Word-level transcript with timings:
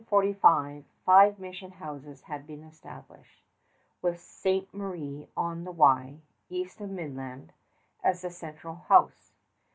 By 0.09 0.15
1645, 0.15 0.83
five 1.05 1.39
mission 1.39 1.69
houses 1.73 2.23
had 2.23 2.47
been 2.47 2.63
established, 2.63 3.43
with 4.01 4.19
Ste. 4.19 4.67
Marie 4.73 5.27
on 5.37 5.63
the 5.63 5.71
Wye, 5.71 6.21
east 6.49 6.81
of 6.81 6.89
Midland, 6.89 7.53
as 8.03 8.23
the 8.23 8.31
central 8.31 8.73
house. 8.73 9.33